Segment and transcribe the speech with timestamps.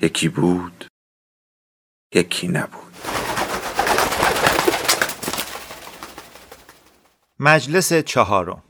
[0.00, 0.86] یکی بود
[2.14, 2.92] یکی نبود.
[7.40, 8.62] مجلس چهارم.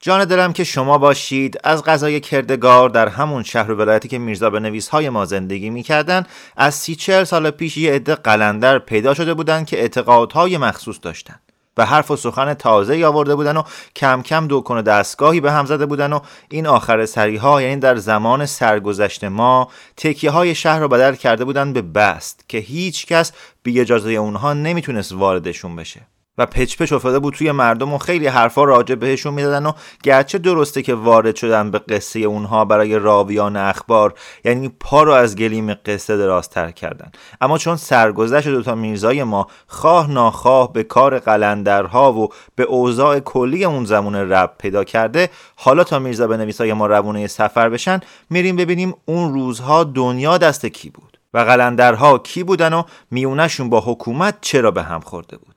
[0.00, 4.50] جان دلم که شما باشید از غذای کردگار در همون شهر و ولایتی که میرزا
[4.50, 9.14] به نویس های ما زندگی می‌کردن از سی چهل سال پیش یه عده قلندر پیدا
[9.14, 11.45] شده بودند که اعتقادهای مخصوص داشتند
[11.76, 13.62] و حرف و سخن تازه آورده بودن و
[13.96, 17.96] کم کم دوکن دستگاهی به هم زده بودن و این آخر سری ها یعنی در
[17.96, 23.32] زمان سرگذشت ما تکیه های شهر رو بدل کرده بودن به بست که هیچ کس
[23.62, 26.00] بی اجازه اونها نمی‌تونست واردشون بشه.
[26.38, 30.38] و پچ پچ افتاده بود توی مردم و خیلی حرفا راجع بهشون می‌دادن و گرچه
[30.38, 35.74] درسته که وارد شدن به قصه اونها برای راویان اخبار یعنی پا رو از گلیم
[35.74, 37.10] قصه درازتر کردن.
[37.40, 43.64] اما چون سرگذشت دوتا میرزای ما خواه ناخواه به کار قلندرها و به اوضاع کلی
[43.64, 48.00] اون زمان رب پیدا کرده حالا تا میرزا به نویسای ما روونه سفر بشن
[48.30, 53.80] میریم ببینیم اون روزها دنیا دست کی بود و قلندرها کی بودن و میونشون با
[53.80, 55.55] حکومت چرا به هم خورده بود.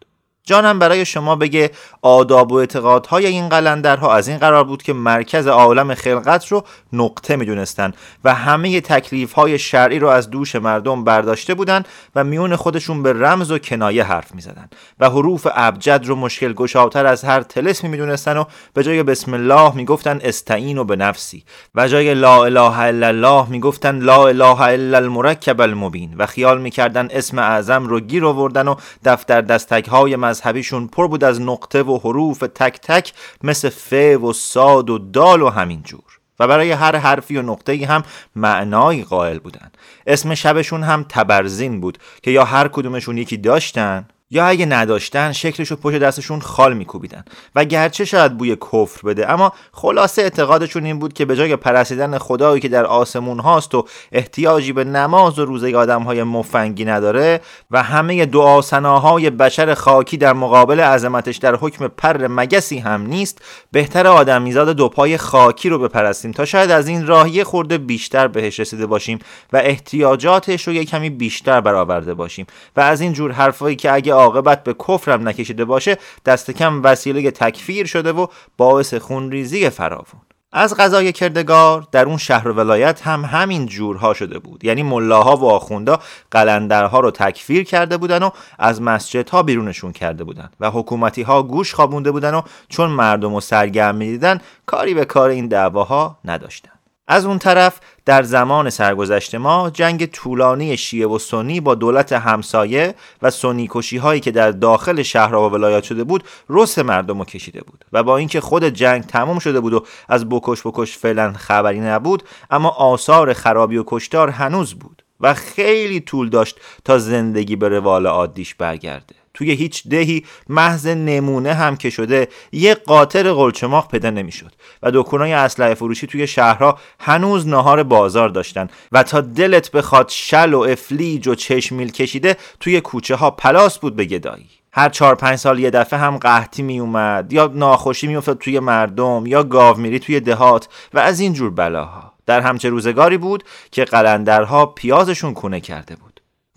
[0.50, 5.48] جانم برای شما بگه آداب و اعتقادهای این قلندرها از این قرار بود که مرکز
[5.48, 11.54] عالم خلقت رو نقطه می‌دونستن و همه تکلیف های شرعی رو از دوش مردم برداشته
[11.54, 11.84] بودن
[12.16, 17.06] و میون خودشون به رمز و کنایه حرف می‌زدن و حروف ابجد رو مشکل گشاتر
[17.06, 21.44] از هر تلسمی می‌دونستن و به جای بسم الله می‌گفتن استعین و به نفسی
[21.76, 27.08] و جای لا اله الا الله می‌گفتن لا اله الا المرکب المبین و خیال می‌کردن
[27.12, 31.98] اسم اعظم رو گیر آوردن و دفتر دستک های مذهبیشون پر بود از نقطه و
[31.98, 33.14] حروف تک تک
[33.44, 36.20] مثل ف و ساد و دال و همین جور.
[36.40, 38.04] و برای هر حرفی و نقطه هم
[38.36, 39.72] معنایی قائل بودن.
[40.08, 45.76] اسم شبشون هم تبرزین بود که یا هر کدومشون یکی داشتن یا اگه نداشتن شکلشو
[45.76, 47.24] پشت دستشون خال میکوبیدن.
[47.56, 52.18] و گرچه شاید بوی کفر بده اما خلاصه اعتقادشون این بود که به جای پرستیدن
[52.18, 57.42] خدایی که در آسمون هاست و احتیاجی به نماز و روزه آدم های مفنگی نداره
[57.72, 63.42] و همه دعاسناهای بشر خاکی در مقابل عظمتش در حکم پر مگسی هم نیست
[63.72, 68.60] بهتر آدمیزاد دو پای خاکی رو بپرستیم تا شاید از این راهی خورده بیشتر بهش
[68.60, 69.20] رسیده باشیم
[69.54, 72.46] و احتیاجاتش رو یه کمی بیشتر برآورده باشیم.
[72.76, 77.32] و از این جور حرفایی که اگه عاقبت به کفرم نکشیده باشه دست کم وسیله
[77.32, 80.22] تکفیر شده و باعث خونریزی فراوون.
[80.52, 84.66] از غذای کردگار در اون شهر و ولایت هم همین جورها شده بود.
[84.66, 86.00] یعنی ملاها و آخوندا
[86.32, 88.30] قلندرها رو تکفیر کرده بودن و
[88.60, 93.42] از مسجدها بیرونشون کرده بودن و حکومتی ها گوش خوابونده بودن و چون مردم و
[93.42, 96.79] سرگرم می‌دیدن کاری به کار این دعواها نداشتن.
[97.12, 102.96] از اون طرف در زمان سرگذشت ما جنگ طولانی شیعه و سنی با دولت همسایه
[103.22, 107.26] و سنی کشی هایی که در داخل شهرها و ولایات شده بود رس مردم رو
[107.26, 111.34] کشیده بود و با اینکه خود جنگ تمام شده بود و از بکش بکش فعلا
[111.34, 117.56] خبری نبود اما آثار خرابی و کشتار هنوز بود و خیلی طول داشت تا زندگی
[117.56, 119.19] به روال عادیش برگرده.
[119.40, 124.52] توی هیچ دهی محض نمونه هم که شده یه قاطر قلچماق پیدا نمی‌شد
[124.84, 130.54] و دکونای اسلحه فروشی توی شهرها هنوز نهار بازار داشتن و تا دلت بخواد شل
[130.54, 134.50] و افلیج و چشمیل کشیده توی کوچه ها پلاس بود به گدایی.
[134.72, 139.26] هر چهار پنج سال یه دفعه هم قحطی می اومد یا ناخوشی میافتاد توی مردم
[139.26, 142.14] یا گاو میری توی دهات و از این جور بلاها.
[142.26, 146.09] در همچه روزگاری بود که قلندرها پیازشون کونه کرده بود.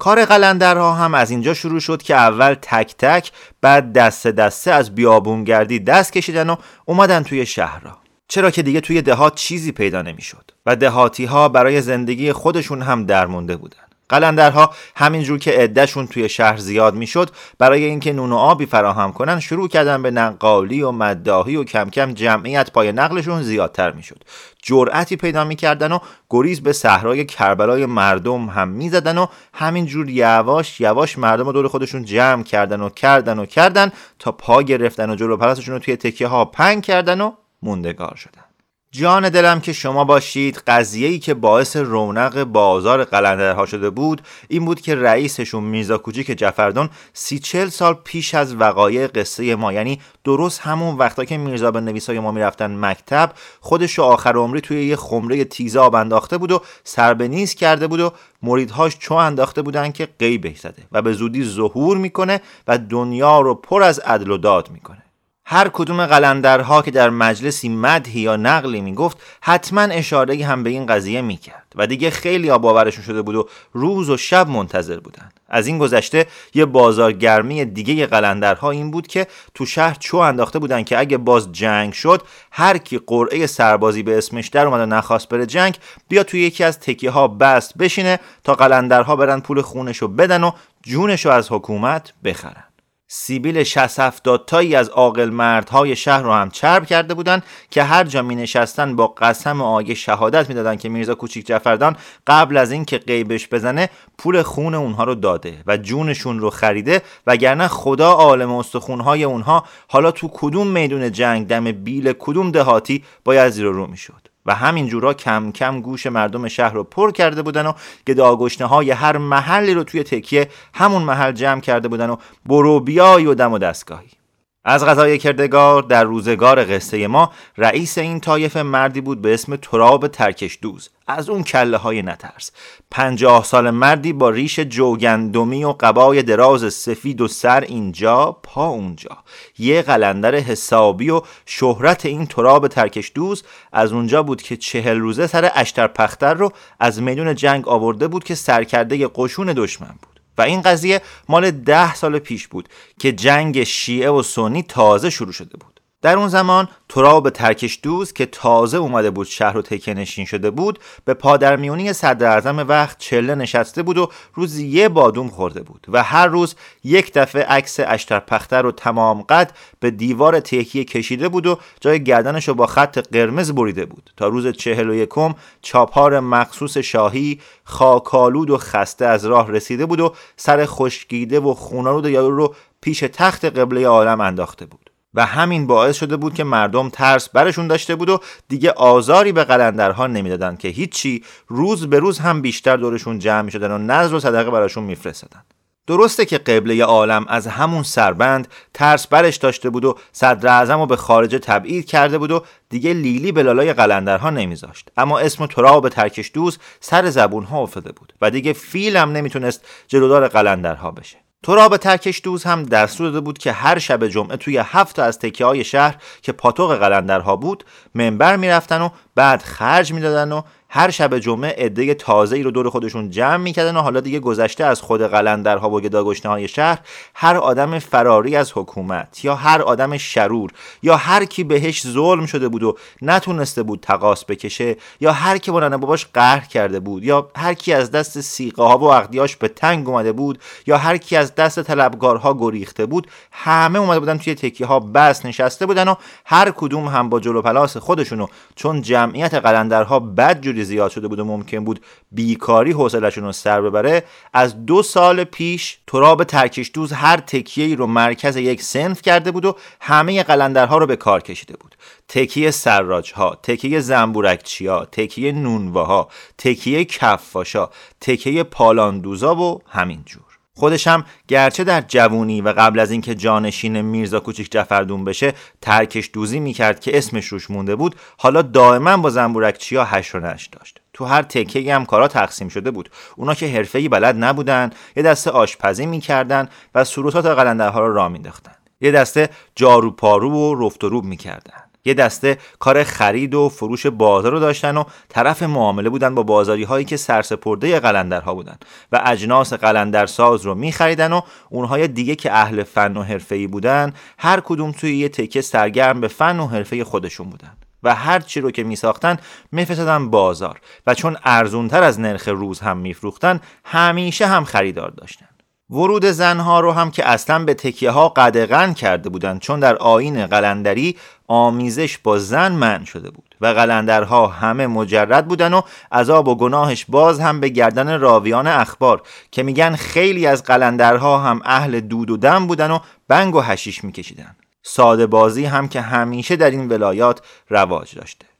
[0.02, 4.94] کار قلندرها هم از اینجا شروع شد که اول تک تک بعد دسته دسته از
[4.94, 10.50] بیابونگردی دست کشیدن و اومدن توی شهرها چرا که دیگه توی دهات چیزی پیدا نمی‌شد
[10.66, 13.91] و دهاتی ها برای زندگی خودشون هم درمونده بودن.
[14.12, 19.40] قلندرها همینجور که عدهشون توی شهر زیاد می‌شد برای اینکه نون و آبی فراهم کنن
[19.40, 24.24] شروع کردن به نقالی و مداهی و کم کم جمعیت پای نقلشون زیادتر می‌شد.
[24.62, 25.98] جرأتی پیدا می‌کردن و
[26.30, 32.04] گریز به صحرای کربلای مردم هم می‌زدن و همینجور یواش یواش مردم رو دور خودشون
[32.04, 36.26] جمع کردن و کردن و کردن تا پا گرفتن و جلو پرستشون رو توی تکیه
[36.26, 37.32] ها پنگ کردن و
[37.62, 38.51] موندگار شدن.
[38.94, 40.62] جان دلم که شما باشید.
[40.66, 46.26] قضیه ای که باعث رونق بازار قلندرها شده بود این بود که رئیسشون میرزا کوچیک
[46.38, 51.70] جفردون سی چل سال پیش از وقایع قصه ما یعنی درست همون وقتا که میرزا
[51.70, 56.62] به نویسای ما می‌رفتن مکتب خودش آخر عمری توی یه خمره تیزاب انداخته بود و
[56.84, 58.12] سر به نیز کرده بود و
[58.42, 63.54] مریدهاش چو انداخته بودن که قیبه زده و به زودی ظهور می‌کنه و دنیا رو
[63.54, 65.02] پر از عدل و داد می‌کنه.
[65.44, 70.86] هر کدوم قلندرها که در مجلسی مدهی یا نقلی می‌گفت حتما اشاره هم به این
[70.86, 75.66] قضیه می‌کرد و دیگه خیلی باورشون شده بود و روز و شب منتظر بودن از
[75.66, 80.98] این گذشته یه بازارگرمی دیگه قلندرها این بود که تو شهر چو انداخته بودن که
[80.98, 85.46] اگه باز جنگ شد هر کی قرعه سربازی به اسمش در اومد و نخواست بره
[85.46, 85.78] جنگ
[86.08, 90.50] بیا توی یکی از تکیه ها بست بشینه تا قلندرها برن پول خونشو بدن و
[90.82, 92.71] جونشو از حکومت بخرن.
[93.14, 98.04] سیبیل 60 70 تایی از عاقل مردهای شهر رو هم چرب کرده بودند که هر
[98.04, 102.98] جا می نشستن با قسم آیه شهادت می‌دادن که میرزا کوچیک جفردان قبل از اینکه
[102.98, 103.88] قیبش بزنه
[104.18, 110.10] پول خون اونها رو داده و جونشون رو خریده وگرنه خدا عالم استخونهای اونها حالا
[110.10, 114.31] تو کدوم میدون جنگ دم بیل کدوم دهاتی باید زیر رو می‌شد.
[114.46, 117.72] و همین جورا کم کم گوش مردم شهر رو پر کرده بودن و
[118.06, 122.16] گداگشنه های هر محلی رو توی تکیه همون محل جمع کرده بودن و
[122.46, 124.21] برو بیای و دم و دستگاهی.
[124.64, 130.08] از غذای کردگار در روزگار قصه ما رئیس این طایفه مردی بود به اسم تراب
[130.08, 132.50] ترکش دوز از اون کله های نترس.
[132.90, 139.18] پنجاه سال مردی با ریش جوگندمی و قبای دراز سفید و سر اینجا پا اونجا.
[139.58, 143.42] یه قلندر حسابی و شهرت این تراب ترکش دوز
[143.72, 148.24] از اونجا بود که چهل روزه سر اشتر پختر رو از میدون جنگ آورده بود
[148.24, 150.11] که سرکرده قشون دشمن بود.
[150.38, 152.68] و این قضیه مال ده سال پیش بود
[152.98, 155.71] که جنگ شیعه و سنی تازه شروع شده بود.
[156.02, 160.50] در اون زمان تراب ترکش دوز که تازه اومده بود شهر و تکه نشین شده
[160.50, 165.86] بود به پادرمیونی صدر اعظم وقت چله نشسته بود و روز یه بادوم خورده بود
[165.88, 166.54] و هر روز
[166.84, 172.04] یک دفعه عکس اشتر پختر رو تمام قد به دیوار تکیه کشیده بود و جای
[172.04, 177.40] گردنش رو با خط قرمز بریده بود تا روز چهل و یکم چاپار مخصوص شاهی
[177.64, 183.00] خاکالود و خسته از راه رسیده بود و سر خشکیده و خونالود یارو رو پیش
[183.00, 184.91] تخت قبله عالم انداخته بود.
[185.14, 189.44] و همین باعث شده بود که مردم ترس برشون داشته بود و دیگه آزاری به
[189.44, 194.20] قلندرها نمی‌دادن که هیچی روز به روز هم بیشتر دورشون جمع شدن و نظر و
[194.20, 195.42] صدقه براشون میفرستادن.
[195.86, 200.86] درسته که قبله عالم از همون سربند ترس برش داشته بود و صدر اعظم رو
[200.86, 204.90] به خارجه تبعید کرده بود و دیگه لیلی به لالای قلندرها نمیذاشت.
[204.96, 209.64] اما اسم تراب ترکش دوز سر زبون ها افتاده بود و دیگه فیل هم نمی‌تونست
[209.88, 211.16] جلودار قلندرها بشه.
[211.42, 215.18] تراب ترکش دوز هم دستور داده بود که هر شب جمعه توی هفت تا از
[215.18, 220.42] تکیه های شهر که پاتوق قلندرها بود منبر می‌رفتن و بعد خرج می‌دادن و
[220.74, 224.64] هر شب جمعه عده تازه ای رو دور خودشون جمع می‌کردن و حالا دیگه گذشته
[224.64, 226.78] از خود قلندرها و گداگشنه های شهر
[227.14, 230.50] هر آدم فراری از حکومت یا هر آدم شرور
[230.82, 235.50] یا هر کی بهش ظلم شده بود و نتونسته بود تقاس بکشه یا هر کی
[235.50, 239.48] با باباش قهر کرده بود یا هر کی از دست سیقه ها و عقدیاش به
[239.48, 244.34] تنگ اومده بود یا هر کی از دست طلبگارها گریخته بود همه اومده بودن توی
[244.34, 245.94] تکیه ها بس نشسته بودن و
[246.24, 251.24] هر کدوم هم با جلو پلاس خودشونو چون جمعیت قلندرها بدجوری زیاد شده بود و
[251.24, 251.80] ممکن بود
[252.12, 257.86] بیکاری حوصلهشون رو سر ببره از دو سال پیش تراب ترکش دوز هر تکیه رو
[257.86, 261.76] مرکز یک صنف کرده بود و همه قلندرها رو به کار کشیده بود.
[262.08, 267.68] تکیه سراج ها تکیه زنبورکچی ها تکیه نونواها تکیه کفاشا
[268.00, 274.52] تکیه پالاندوزا و همینجور خودشم گرچه در جوونی و قبل از اینکه جانشین میرزا کوچیک
[274.52, 280.14] جفردون بشه ترکش دوزی می‌کرد که اسمش روش مونده بود حالا دائما با زنبورکچیا حشر
[280.14, 280.80] و نشر داشت.
[280.92, 282.90] تو هر تکیه هم کارا تقسیم شده بود.
[283.16, 288.52] اونا که حرفه‌ای بلد نبودن یه دسته آشپزی می‌کردن و سروتات قلندرها رو را مینداختن
[288.80, 291.62] یه دسته جارو پارو و رفت و روب می‌کردن.
[291.84, 296.62] یه دسته کار خرید و فروش بازار رو داشتن و طرف معامله بودن با بازاری
[296.62, 298.56] هایی که سرسپرده قلندرها بودن
[298.92, 301.20] و اجناس قلندرساز رو میخریدن و
[301.50, 306.08] اونهای دیگه که اهل فن و حرفه‌ای بودن هر کدوم توی یه تکه سرگرم به
[306.08, 309.16] فن و حرفه خودشون بودن و هر چی رو که میساختن
[309.52, 315.26] میفرستادن بازار و چون ارزونتر از نرخ روز هم میفروختن همیشه هم خریدار داشتن.
[315.72, 320.26] ورود زنها رو هم که اصلا به تکیه ها قدغن کرده بودند چون در آین
[320.26, 320.96] قلندری
[321.28, 325.62] آمیزش با زن من شده بود و قلندرها همه مجرد بودن و
[325.92, 331.40] عذاب و گناهش باز هم به گردن راویان اخبار که میگن خیلی از قلندرها هم
[331.44, 336.36] اهل دود و دم بودن و بنگ و هشیش میکشیدن ساده بازی هم که همیشه
[336.36, 338.31] در این ولایات رواج داشته.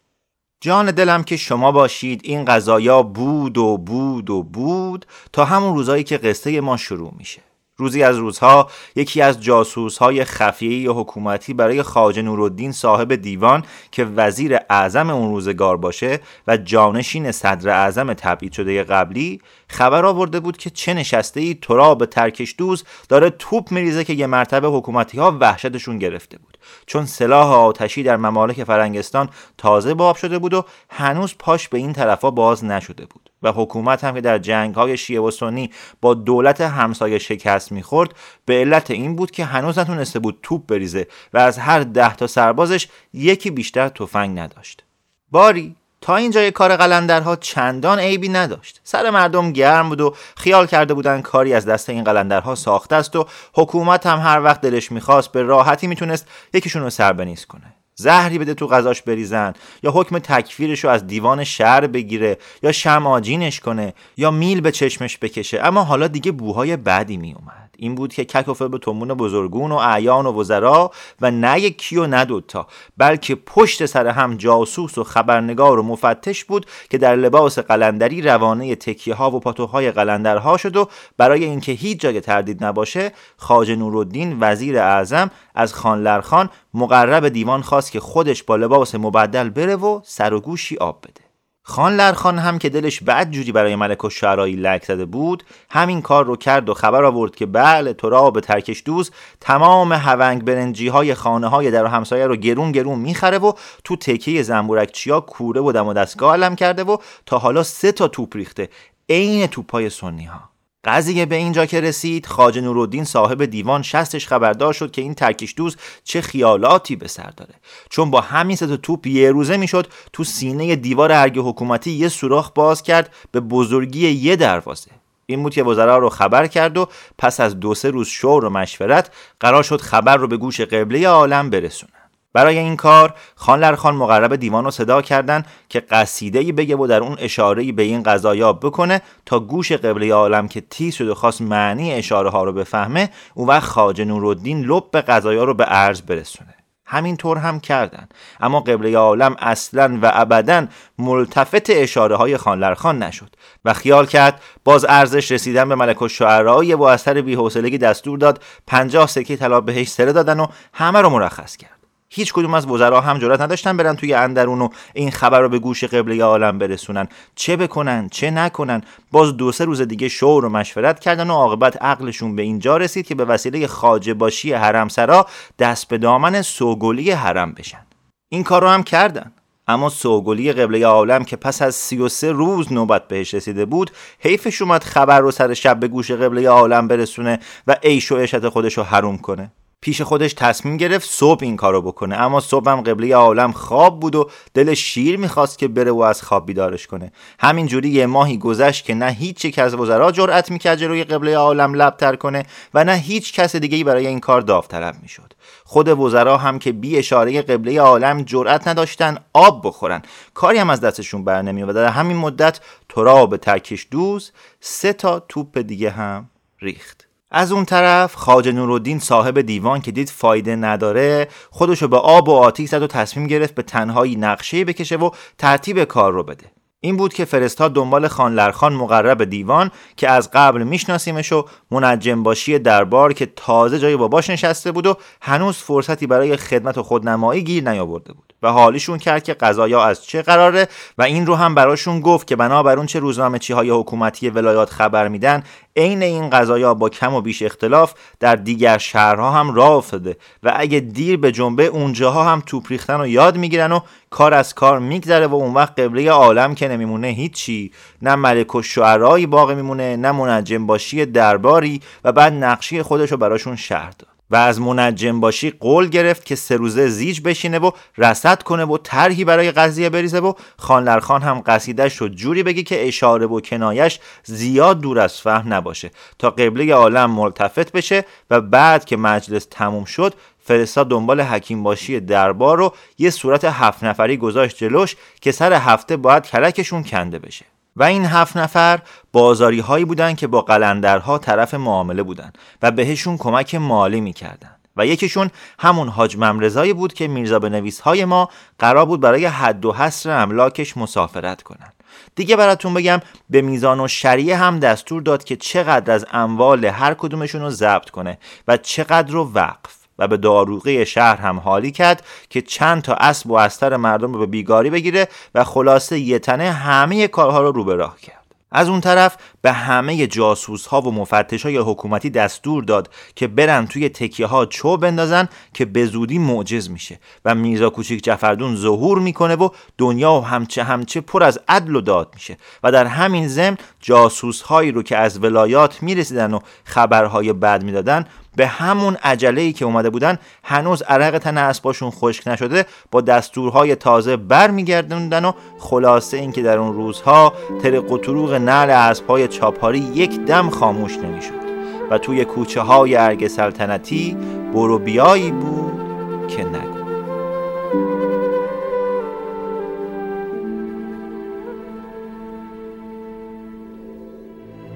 [0.62, 6.04] جان دلم که شما باشید این قضایا بود و بود و بود تا همون روزایی
[6.04, 7.42] که قصه ما شروع میشه.
[7.82, 14.04] روزی از روزها یکی از جاسوس های خفیه حکومتی برای خاج نورالدین صاحب دیوان که
[14.04, 20.56] وزیر اعظم اون روزگار باشه و جانشین صدر اعظم تبعید شده قبلی خبر آورده بود
[20.56, 21.54] که چه نشسته ای
[21.98, 26.58] به ترکش دوز داره توپ میریزه که یه مرتبه حکومتی ها وحشتشون گرفته بود.
[26.86, 31.92] چون سلاح آتشی در ممالک فرنگستان تازه باب شده بود و هنوز پاش به این
[31.92, 33.31] طرفا باز نشده بود.
[33.42, 35.70] و حکومت هم که در جنگ های شیعه و سنی
[36.00, 38.14] با دولت همسایه شکست می‌خورد
[38.46, 42.26] به علت این بود که هنوز نتونسته بود توپ بریزه و از هر ده تا
[42.26, 44.84] سربازش یکی بیشتر تفنگ نداشت.
[45.30, 48.80] باری تا اینجای کار قلندرها چندان عیبی نداشت.
[48.84, 53.16] سر مردم گرم بود و خیال کرده بودن کاری از دست این قلندرها ساخته است
[53.16, 57.71] و حکومت هم هر وقت دلش می‌خواست به راحتی می‌تونست یکیشون رو سربنیز کنه.
[57.94, 63.60] زهری بده تو غذاش بریزن یا حکم تکفیرش رو از دیوان شهر بگیره یا شماجینش
[63.60, 65.60] کنه یا میل به چشمش بکشه.
[65.62, 67.61] اما حالا دیگه بوهای بدی میومد.
[67.82, 72.06] این بود که ککوفه به تومون بزرگون و اعیان و وزرا و نه یکی و
[72.06, 77.58] نه دوتا بلکه پشت سر هم جاسوس و خبرنگار و مفتش بود که در لباس
[77.58, 83.12] قلندری روانه تکیه ها و پاتوهای قلندرها شد و برای اینکه هیچ جای تردید نباشه
[83.36, 89.48] خاج نورالدین وزیر اعظم از خان لرخان مقرب دیوان خواست که خودش با لباس مبدل
[89.48, 91.21] بره و سر و گوشی آب بده.
[91.64, 96.02] خان لرخان هم که دلش بد جوری برای ملک و شعرایی لک زده بود همین
[96.02, 97.92] کار رو کرد و خبر آورد که بله
[98.34, 103.38] به ترکش دوز تمام هونگ برنجی های خانه های در همسایه رو گرون گرون می‌خره
[103.38, 103.52] و
[103.84, 108.08] تو تکیه زنبورکچیا کوره و دم و دستگاه علم کرده و تا حالا سه تا
[108.08, 108.68] توپ ریخته.
[109.08, 110.51] عین توپای سنی ها
[110.84, 115.54] قضیه به اینجا که رسید خاج نورالدین صاحب دیوان شستش خبردار شد که این ترکش
[115.56, 117.54] دوز چه خیالاتی به سر داره.
[117.90, 122.50] چون با همین سه توپ یه روزه می‌شد تو سینه دیوار ارگ حکومتی یه سوراخ
[122.54, 124.90] باز کرد به بزرگی یه دروازه.
[125.26, 128.50] این بود که وزرا رو خبر کرد و پس از دو سه روز شور و
[128.50, 129.10] مشورت
[129.40, 132.01] قرار شد خبر رو به گوش قبله عالم برسونه.
[132.32, 137.00] برای این کار خان لرخان مقرب دیوان رو صدا کردن که قصیده بگه و در
[137.00, 141.40] اون اشاره به این قضایا بکنه تا گوش قبله عالم که تیز شد و خواست
[141.40, 146.02] معنی اشاره ها رو بفهمه اون وقت خاج نورالدین لب به قضایا رو به عرض
[146.02, 146.54] برسونه.
[146.86, 148.08] همین طور هم کردن.
[148.40, 150.66] اما قبله عالم اصلا و ابدا
[150.98, 156.74] ملتفت اشاره های خانلرخان نشد و خیال کرد باز ارزش رسیدن به ملک و شعرهای
[156.74, 161.56] و اثر بیحوصلگی دستور داد پنجاه سکه طلا بهش سره دادن و همه رو مرخص
[161.56, 161.81] کرد.
[162.14, 165.58] هیچ کدوم از وزرا هم جرات نداشتن برن توی اندرون و این خبر رو به
[165.58, 167.08] گوش قبله عالم برسونن.
[167.34, 171.82] چه بکنن؟ چه نکنن؟ باز دو سه روز دیگه شور و مشورت کردن و عاقبت
[171.82, 175.26] عقلشون به اینجا رسید که به وسیله خاجه باشی حرم سرا
[175.58, 177.86] دست به دامن سوگلی حرم بشن.
[178.28, 179.32] این کار رو هم کردن.
[179.68, 184.84] اما سوگلی قبله عالم که پس از 33 روز نوبت بهش رسیده بود حیفش اومد
[184.84, 188.84] خبر رو سر شب به گوش قبله عالم برسونه و عیش و عشت خودش رو
[188.84, 189.52] حروم کنه.
[189.84, 192.16] پیش خودش تصمیم گرفت صبح این کارو بکنه.
[192.16, 196.22] اما صبح هم قبله عالم خواب بود و دل شیر می‌خواست که بره و از
[196.22, 197.12] خواب بیدارش کنه.
[197.38, 201.74] همینجوری یه ماهی گذشت که نه هیچ یک از وزرا جرأت می‌کرد جلوی قبله عالم
[201.74, 205.34] لبتر کنه و نه هیچ کس دیگه برای این کار داوطلب می‌شد.
[205.64, 210.02] خود وزرا هم که بی اشاره قبله عالم جرأت نداشتن آب بخورن.
[210.34, 215.58] کاری هم از دستشون بر و در همین مدت تراب ترکش دوز سه تا توپ
[215.58, 217.11] دیگه هم ریخت.
[217.34, 222.32] از اون طرف خاج نورالدین صاحب دیوان که دید فایده نداره خودشو به آب و
[222.32, 226.44] آتیش زد و تصمیم گرفت به تنهایی نقشه بکشه و ترتیب کار رو بده.
[226.80, 232.22] این بود که فرستاد دنبال خان لرخان مقرب دیوان که از قبل میشناسیمش و منجم
[232.22, 237.44] باشی دربار که تازه جای باباش نشسته بود و هنوز فرصتی برای خدمت و خودنمایی
[237.44, 238.32] گیر نیاورده بود.
[238.42, 242.36] و حالیشون کرد که قضایا از چه قراره و این رو هم براشون گفت که
[242.36, 245.42] بنابر اون چه روزنامه چی های حکومتی ولایات خبر میدن
[245.76, 250.52] عین این قضایا با کم و بیش اختلاف در دیگر شهرها هم راه افتاده و
[250.56, 254.78] اگه دیر به جنبه اونجاها هم توپ ریختن و یاد می‌گیرن و کار از کار
[254.78, 257.72] میگذره و اون وقت قبله عالم که نمیمونه هیچی.
[258.02, 263.16] نه ملک و شعرایی باقی میمونه نه منجم باشی درباری و بعد نقشی خودش رو
[263.16, 264.11] براشون شهر داد.
[264.32, 268.78] و از منجم باشی قول گرفت که سه روزه زیج بشینه و رسد کنه و
[268.78, 274.00] طرحی برای قضیه بریزه و خانلرخان هم قصیدش رو جوری بگی که اشاره و کنایش
[274.24, 275.90] زیاد دور از فهم نباشه.
[276.18, 282.00] تا قبله عالم ملتفت بشه و بعد که مجلس تموم شد فرستاد دنبال حکیم باشی
[282.00, 287.51] دربار رو یه صورت هفت نفری گذاشت جلوش که سر هفته باید کلکشون کنده بشه.
[287.76, 288.80] و این هفت نفر
[289.12, 294.86] بازاری هایی بودن که با قلندرها طرف معامله بودن و بهشون کمک مالی می‌کردن و
[294.86, 299.72] یکیشون همون حاج ممرزایی بود که میرزا نویس های ما قرار بود برای حد و
[299.72, 301.72] حصر املاکش مسافرت کنن
[302.14, 303.00] دیگه براتون بگم
[303.30, 307.90] به میزان و شریعه هم دستور داد که چقدر از اموال هر کدومشون رو ضبط
[307.90, 309.81] کنه و چقدر رو وقف.
[309.98, 314.18] و به داروغه شهر هم حالی کرد که چند تا اسب و استر مردم رو
[314.18, 318.22] به بیگاری بگیره و خلاصه یه تنه همه کارها رو رو به راه کرد.
[318.52, 323.66] از اون طرف به همه جاسوس ها و مفتش های حکومتی دستور داد که برن
[323.66, 328.98] توی تکیه ها چو بندازن که به زودی معجز میشه و میرزا کوچیک جفردون ظهور
[328.98, 333.28] می‌کنه و دنیا و همچه همچه پر از عدل و داد میشه و در همین
[333.28, 338.06] ضمن جاسوس هایی رو که از ولایات می‌رسیدن و خبرهای بد می‌دادن
[338.36, 344.16] به همون عجله که اومده بودن هنوز عرق تن اسباشون خشک نشده با دستورهای تازه
[344.16, 350.96] برمیگردوندن و خلاصه اینکه در اون روزها طرق و نعل اسبهای چاپاری یک دم خاموش
[350.98, 351.42] نمی‌شد
[351.90, 354.16] و توی کوچه های ارگ سلطنتی
[354.54, 356.82] برو بیایی بود که نگو.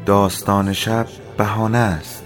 [0.07, 1.07] داستان شب
[1.39, 2.26] بهانه است.